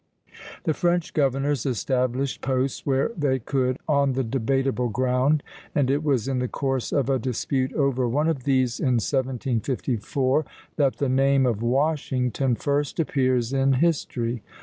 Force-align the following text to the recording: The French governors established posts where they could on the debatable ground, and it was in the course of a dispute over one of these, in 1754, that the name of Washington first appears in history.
The 0.63 0.73
French 0.73 1.13
governors 1.13 1.63
established 1.63 2.41
posts 2.41 2.87
where 2.87 3.11
they 3.15 3.37
could 3.37 3.77
on 3.87 4.13
the 4.13 4.23
debatable 4.23 4.89
ground, 4.89 5.43
and 5.75 5.91
it 5.91 6.03
was 6.03 6.27
in 6.27 6.39
the 6.39 6.47
course 6.47 6.91
of 6.91 7.07
a 7.07 7.19
dispute 7.19 7.71
over 7.73 8.09
one 8.09 8.27
of 8.27 8.43
these, 8.43 8.79
in 8.79 8.93
1754, 8.97 10.43
that 10.77 10.95
the 10.95 11.07
name 11.07 11.45
of 11.45 11.61
Washington 11.61 12.55
first 12.55 12.99
appears 12.99 13.53
in 13.53 13.73
history. 13.73 14.41